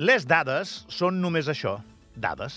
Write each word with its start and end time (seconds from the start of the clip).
Les 0.00 0.24
dades 0.24 0.70
són 0.88 1.18
només 1.20 1.44
això, 1.52 1.74
dades. 2.16 2.54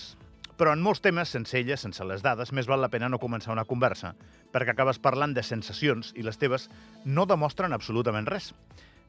Però 0.56 0.70
en 0.72 0.80
molts 0.80 1.02
temes, 1.04 1.28
sense 1.28 1.58
elles, 1.58 1.82
sense 1.84 2.04
les 2.08 2.22
dades, 2.24 2.54
més 2.56 2.64
val 2.64 2.80
la 2.80 2.88
pena 2.88 3.10
no 3.12 3.18
començar 3.20 3.50
una 3.52 3.66
conversa, 3.68 4.14
perquè 4.54 4.72
acabes 4.72 4.96
parlant 4.96 5.34
de 5.36 5.44
sensacions 5.44 6.14
i 6.16 6.24
les 6.24 6.40
teves 6.40 6.70
no 7.04 7.26
demostren 7.28 7.76
absolutament 7.76 8.30
res. 8.32 8.54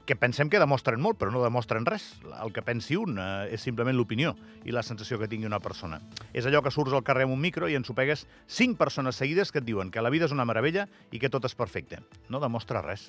Que 0.04 0.18
pensem 0.20 0.52
que 0.52 0.60
demostren 0.60 1.00
molt, 1.00 1.16
però 1.22 1.32
no 1.32 1.46
demostren 1.46 1.88
res. 1.88 2.10
El 2.44 2.52
que 2.52 2.66
pensi 2.66 3.00
un 3.00 3.16
eh, 3.16 3.54
és 3.56 3.64
simplement 3.64 3.96
l'opinió 3.96 4.34
i 4.68 4.76
la 4.76 4.84
sensació 4.84 5.16
que 5.22 5.32
tingui 5.32 5.48
una 5.48 5.62
persona. 5.64 6.02
És 6.34 6.44
allò 6.44 6.60
que 6.60 6.76
surts 6.76 6.92
al 6.92 7.06
carrer 7.08 7.30
amb 7.30 7.38
un 7.38 7.42
micro 7.46 7.72
i 7.72 7.80
ensopegues 7.80 8.26
cinc 8.52 8.76
persones 8.76 9.16
seguides 9.16 9.56
que 9.56 9.64
et 9.64 9.70
diuen 9.72 9.96
que 9.96 10.04
la 10.04 10.12
vida 10.12 10.28
és 10.28 10.36
una 10.36 10.44
meravella 10.44 10.90
i 11.16 11.24
que 11.24 11.32
tot 11.32 11.48
és 11.48 11.56
perfecte. 11.56 12.04
No 12.28 12.44
demostra 12.44 12.84
res 12.84 13.08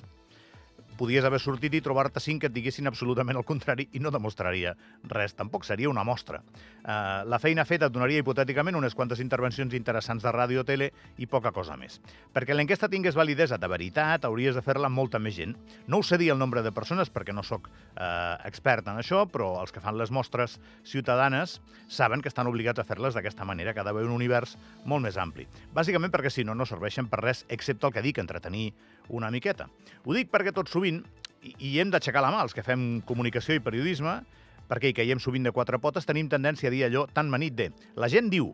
podies 0.97 1.25
haver 1.25 1.39
sortit 1.39 1.75
i 1.77 1.81
trobar-te 1.85 2.21
cinc 2.23 2.41
que 2.43 2.49
et 2.49 2.55
diguessin 2.55 2.89
absolutament 2.89 3.37
el 3.37 3.45
contrari 3.47 3.87
i 3.93 4.01
no 4.03 4.11
demostraria 4.13 4.73
res. 5.11 5.35
Tampoc 5.37 5.65
seria 5.67 5.89
una 5.89 6.03
mostra. 6.07 6.41
Uh, 6.41 7.23
la 7.29 7.39
feina 7.39 7.65
feta 7.67 7.87
et 7.87 7.93
donaria 7.93 8.23
hipotèticament 8.23 8.77
unes 8.79 8.95
quantes 8.97 9.21
intervencions 9.23 9.75
interessants 9.77 10.25
de 10.25 10.33
ràdio 10.33 10.63
o 10.63 10.67
tele 10.67 10.89
i 11.21 11.29
poca 11.29 11.53
cosa 11.55 11.77
més. 11.79 11.99
Perquè 12.33 12.55
l'enquesta 12.55 12.89
tingués 12.89 13.17
validesa 13.17 13.59
de 13.61 13.69
veritat, 13.69 14.25
hauries 14.25 14.57
de 14.57 14.65
fer-la 14.65 14.89
molta 14.89 15.19
més 15.19 15.37
gent. 15.37 15.55
No 15.87 16.01
us 16.01 16.11
sé 16.11 16.17
dir 16.17 16.31
el 16.33 16.41
nombre 16.41 16.63
de 16.65 16.73
persones 16.75 17.11
perquè 17.13 17.35
no 17.35 17.45
sóc 17.45 17.69
uh, 17.69 18.37
expert 18.47 18.87
en 18.87 19.01
això, 19.01 19.25
però 19.29 19.53
els 19.61 19.73
que 19.75 19.83
fan 19.83 19.99
les 19.99 20.11
mostres 20.11 20.57
ciutadanes 20.87 21.59
saben 21.87 22.21
que 22.21 22.31
estan 22.31 22.47
obligats 22.47 22.79
a 22.81 22.87
fer-les 22.87 23.15
d'aquesta 23.17 23.45
manera, 23.45 23.73
que 23.73 23.83
ha 23.83 23.87
d'haver 23.87 24.05
un 24.07 24.15
univers 24.15 24.57
molt 24.85 25.05
més 25.05 25.17
ampli. 25.21 25.47
Bàsicament 25.75 26.13
perquè 26.13 26.31
si 26.33 26.47
no, 26.47 26.55
no 26.55 26.65
serveixen 26.65 27.11
per 27.11 27.21
res, 27.23 27.45
excepte 27.53 27.87
el 27.87 27.93
que 27.93 28.05
dic, 28.05 28.21
entretenir 28.23 28.71
una 29.09 29.31
miqueta. 29.31 29.67
Ho 30.05 30.15
dic 30.15 30.29
perquè 30.31 30.53
tot 30.55 30.69
sovint, 30.71 30.86
i 30.91 31.73
hem 31.79 31.91
d'aixecar 31.93 32.23
la 32.23 32.31
mà 32.33 32.43
els 32.45 32.55
que 32.55 32.65
fem 32.65 33.01
comunicació 33.07 33.55
i 33.57 33.63
periodisme, 33.63 34.19
perquè 34.67 34.91
hi 34.91 34.97
caiem 34.97 35.21
sovint 35.23 35.47
de 35.47 35.53
quatre 35.55 35.79
potes, 35.79 36.05
tenim 36.07 36.29
tendència 36.29 36.69
a 36.69 36.73
dir 36.73 36.83
allò 36.87 37.05
tan 37.13 37.31
manit 37.31 37.55
de 37.55 37.69
la 37.95 38.09
gent 38.11 38.29
diu, 38.33 38.51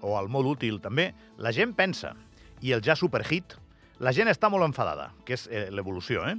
o 0.00 0.16
el 0.20 0.30
molt 0.30 0.56
útil 0.56 0.78
també, 0.84 1.10
la 1.42 1.52
gent 1.52 1.74
pensa, 1.74 2.14
i 2.62 2.72
el 2.76 2.84
ja 2.84 2.96
superhit, 2.96 3.56
la 4.00 4.12
gent 4.12 4.30
està 4.30 4.50
molt 4.52 4.66
enfadada, 4.66 5.10
que 5.24 5.36
és 5.36 5.46
eh, 5.50 5.66
l'evolució, 5.72 6.24
eh? 6.28 6.36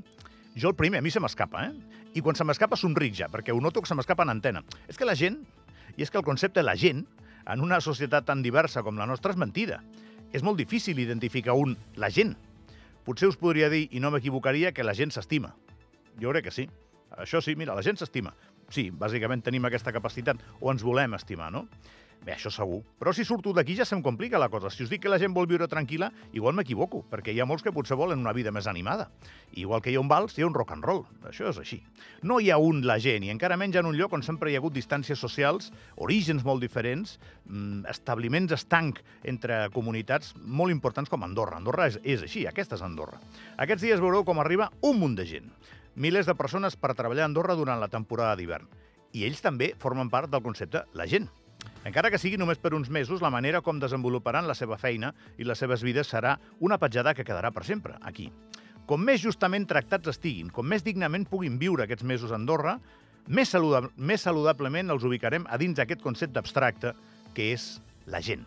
Jo 0.58 0.72
el 0.72 0.78
primer, 0.78 1.02
a 1.02 1.06
mi 1.06 1.12
se 1.14 1.22
m'escapa, 1.22 1.68
eh? 1.68 2.02
I 2.18 2.24
quan 2.26 2.38
se 2.38 2.46
m'escapa 2.48 2.78
somric 2.80 3.16
ja, 3.20 3.28
perquè 3.30 3.54
ho 3.54 3.62
noto 3.62 3.82
que 3.82 3.90
se 3.90 3.98
m'escapa 3.98 4.26
en 4.26 4.34
antena. 4.34 4.64
És 4.90 4.98
que 4.98 5.06
la 5.06 5.18
gent, 5.18 5.42
i 5.98 6.06
és 6.06 6.14
que 6.14 6.18
el 6.22 6.26
concepte 6.26 6.64
la 6.64 6.78
gent, 6.78 7.04
en 7.48 7.64
una 7.64 7.80
societat 7.82 8.26
tan 8.28 8.42
diversa 8.46 8.84
com 8.84 8.98
la 8.98 9.08
nostra, 9.10 9.34
és 9.34 9.40
mentida. 9.40 9.82
És 10.36 10.44
molt 10.44 10.58
difícil 10.60 11.00
identificar 11.00 11.56
un 11.58 11.78
la 11.96 12.10
gent, 12.14 12.36
potser 13.08 13.32
us 13.32 13.40
podria 13.40 13.72
dir, 13.72 13.86
i 13.96 14.04
no 14.04 14.12
m'equivocaria, 14.12 14.74
que 14.76 14.84
la 14.84 14.96
gent 14.98 15.16
s'estima. 15.16 15.54
Jo 16.20 16.34
crec 16.34 16.50
que 16.50 16.56
sí. 16.56 16.68
Això 17.18 17.40
sí, 17.42 17.56
mira, 17.56 17.76
la 17.78 17.86
gent 17.86 18.00
s'estima. 18.00 18.34
Sí, 18.74 18.90
bàsicament 18.92 19.46
tenim 19.46 19.64
aquesta 19.66 19.94
capacitat, 19.96 20.42
o 20.60 20.74
ens 20.74 20.84
volem 20.84 21.16
estimar, 21.16 21.48
no? 21.56 21.68
Bé, 22.26 22.34
això 22.34 22.52
segur. 22.52 22.82
Però 23.00 23.14
si 23.16 23.24
surto 23.24 23.54
d'aquí 23.56 23.76
ja 23.78 23.86
se'm 23.88 24.02
complica 24.04 24.40
la 24.42 24.50
cosa. 24.52 24.68
Si 24.74 24.84
us 24.84 24.90
dic 24.92 25.06
que 25.06 25.12
la 25.12 25.20
gent 25.22 25.32
vol 25.36 25.48
viure 25.48 25.68
tranquil·la, 25.72 26.10
igual 26.36 26.58
m'equivoco, 26.58 27.06
perquè 27.08 27.32
hi 27.32 27.40
ha 27.40 27.46
molts 27.48 27.64
que 27.64 27.72
potser 27.72 27.96
volen 27.96 28.20
una 28.20 28.34
vida 28.36 28.52
més 28.52 28.68
animada. 28.68 29.08
Igual 29.56 29.82
que 29.82 29.94
hi 29.94 29.96
ha 29.96 30.02
un 30.02 30.10
vals, 30.12 30.36
hi 30.36 30.44
ha 30.44 30.50
un 30.50 30.58
rock 30.58 30.74
and 30.76 30.84
roll. 30.84 31.06
Això 31.30 31.48
és 31.48 31.62
així. 31.62 31.80
No 32.28 32.42
hi 32.44 32.50
ha 32.52 32.58
un 32.60 32.82
la 32.88 32.98
gent, 33.00 33.24
i 33.24 33.32
encara 33.32 33.56
menys 33.56 33.80
en 33.80 33.88
un 33.88 33.96
lloc 33.96 34.12
on 34.18 34.26
sempre 34.28 34.52
hi 34.52 34.58
ha 34.58 34.62
hagut 34.64 34.76
distàncies 34.76 35.24
socials, 35.24 35.72
orígens 35.96 36.44
molt 36.44 36.62
diferents, 36.62 37.16
mm, 37.46 37.88
establiments 37.96 38.52
estanc 38.52 39.00
entre 39.24 39.70
comunitats 39.72 40.36
molt 40.44 40.76
importants 40.76 41.10
com 41.10 41.24
Andorra. 41.24 41.62
Andorra 41.62 41.88
és, 41.88 42.00
és 42.04 42.28
així, 42.28 42.46
aquesta 42.46 42.76
és 42.76 42.84
Andorra. 42.84 43.22
Aquests 43.58 43.88
dies 43.88 44.04
veureu 44.04 44.26
com 44.26 44.40
arriba 44.40 44.72
un 44.82 45.00
munt 45.00 45.16
de 45.16 45.26
gent. 45.26 45.52
Milers 45.96 46.28
de 46.28 46.36
persones 46.36 46.76
per 46.76 46.94
treballar 46.94 47.24
a 47.24 47.32
Andorra 47.32 47.56
durant 47.56 47.80
la 47.80 47.88
temporada 47.88 48.36
d'hivern. 48.36 48.68
I 49.14 49.24
ells 49.24 49.42
també 49.42 49.76
formen 49.80 50.12
part 50.12 50.30
del 50.30 50.44
concepte 50.44 50.84
la 50.94 51.08
gent. 51.08 51.32
Encara 51.88 52.12
que 52.12 52.20
sigui 52.20 52.38
només 52.38 52.60
per 52.60 52.74
uns 52.76 52.90
mesos, 52.90 53.22
la 53.24 53.32
manera 53.34 53.62
com 53.64 53.80
desenvoluparan 53.80 54.48
la 54.48 54.56
seva 54.58 54.78
feina 54.78 55.14
i 55.38 55.48
les 55.48 55.60
seves 55.60 55.84
vides 55.86 56.10
serà 56.12 56.38
una 56.60 56.78
petjada 56.82 57.14
que 57.16 57.26
quedarà 57.28 57.52
per 57.56 57.64
sempre, 57.68 57.96
aquí. 58.02 58.30
Com 58.88 59.04
més 59.04 59.20
justament 59.24 59.66
tractats 59.68 60.14
estiguin, 60.14 60.52
com 60.54 60.68
més 60.68 60.84
dignament 60.84 61.26
puguin 61.28 61.58
viure 61.60 61.84
aquests 61.84 62.08
mesos 62.08 62.32
a 62.32 62.38
Andorra, 62.40 62.78
més, 63.28 63.50
saludab 63.52 63.90
més 63.98 64.24
saludablement 64.24 64.94
els 64.94 65.04
ubicarem 65.04 65.48
a 65.52 65.60
dins 65.60 65.76
d'aquest 65.76 66.04
concepte 66.04 66.40
abstracte 66.40 66.94
que 67.36 67.52
és 67.56 67.78
la 68.08 68.22
gent. 68.24 68.46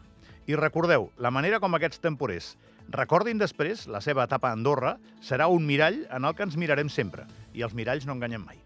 I 0.48 0.56
recordeu, 0.56 1.10
la 1.20 1.30
manera 1.30 1.60
com 1.60 1.76
aquests 1.76 2.00
temporers 2.00 2.54
recordin 2.90 3.38
després 3.38 3.84
la 3.86 4.00
seva 4.00 4.24
etapa 4.24 4.48
a 4.48 4.56
Andorra 4.56 4.96
serà 5.22 5.46
un 5.52 5.68
mirall 5.68 6.02
en 6.10 6.24
el 6.24 6.34
que 6.34 6.48
ens 6.48 6.56
mirarem 6.56 6.88
sempre, 6.88 7.28
i 7.52 7.62
els 7.62 7.76
miralls 7.76 8.08
no 8.08 8.16
enganyen 8.16 8.42
mai. 8.42 8.58